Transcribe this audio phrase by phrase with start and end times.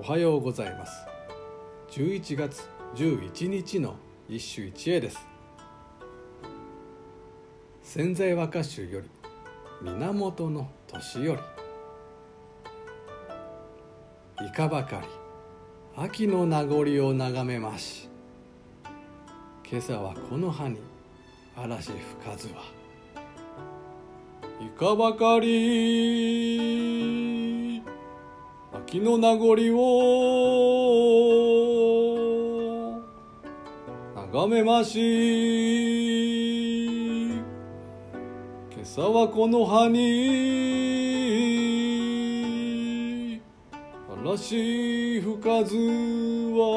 [0.00, 0.92] おはようございます。
[1.90, 3.96] 11月11日の
[4.28, 5.18] 一首一会です。
[7.82, 9.10] 潜在和歌集より
[9.82, 11.40] 源の年寄り
[14.46, 15.08] いかばかり
[15.96, 18.08] 秋の名残を眺めまし
[19.68, 20.78] 今朝はこの葉に
[21.56, 22.62] 嵐吹かずは。
[24.64, 27.17] いかばかり。
[28.88, 29.82] 秋の名残を
[34.16, 34.98] 眺めまし
[37.34, 37.44] 今
[38.82, 40.08] 朝はこの葉に
[44.22, 46.72] 嵐吹かずは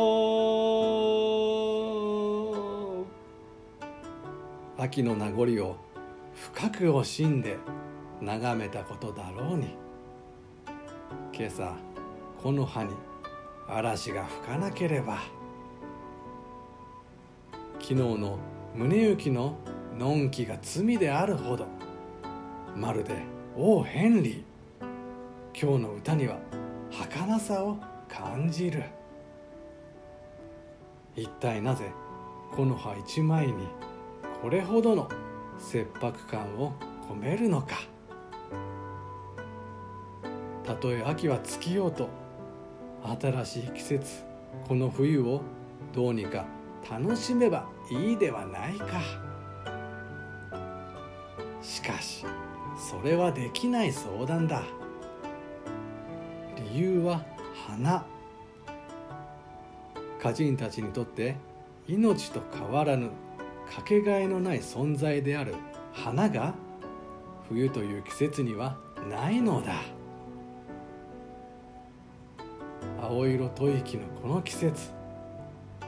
[4.79, 5.77] 秋の名残を
[6.33, 7.57] 深く惜しんで
[8.19, 9.77] 眺めたことだろうに
[11.33, 11.73] 今朝
[12.41, 12.89] この葉に
[13.67, 15.19] 嵐が吹かなければ。
[17.79, 18.39] 昨日の
[18.75, 19.57] 宗行の
[19.97, 21.67] のんきが罪であるほど
[22.75, 23.23] まるで
[23.55, 24.43] 王ヘンリー。
[25.53, 26.39] 今日の歌には
[26.89, 27.77] 儚さを
[28.09, 28.85] 感じる。
[31.15, 31.91] 一体なぜ
[32.55, 33.67] この葉一枚に
[34.41, 35.07] これほどの
[35.59, 36.73] 切迫感を
[37.07, 37.75] 込めるのか。
[40.63, 42.09] たとえ秋は尽きようと
[43.03, 44.23] 新しい季節
[44.67, 45.41] この冬を
[45.93, 46.45] どうにか
[46.89, 49.01] 楽しめばいいではないか。
[51.61, 52.25] しかし
[52.77, 54.63] それはできない相談だ。
[56.73, 57.23] 理由は
[57.67, 58.05] 花。
[60.19, 61.35] 歌人たちにとって
[61.87, 63.09] 命と変わらぬ
[63.73, 65.55] かけがえのない存在である
[65.93, 66.53] 花が
[67.49, 68.77] 冬という季節には
[69.09, 69.73] ないのだ。
[73.11, 74.89] 青色吐息のこの季節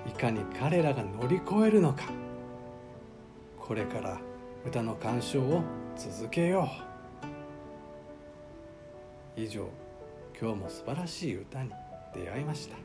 [0.05, 2.03] いかに彼らが乗り越えるのか。
[3.57, 4.19] これから
[4.65, 5.63] 歌の鑑賞を
[5.95, 6.69] 続けよ
[9.37, 9.41] う。
[9.41, 9.69] 以上
[10.37, 11.71] 今日も素晴らしい歌に
[12.13, 12.75] 出会いました。